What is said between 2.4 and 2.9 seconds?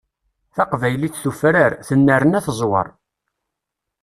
teẓweṛ.